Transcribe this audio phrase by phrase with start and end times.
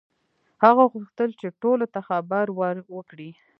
[0.63, 2.45] هغه غوښتل چې ټولو ته خبر
[2.95, 3.29] وکړي.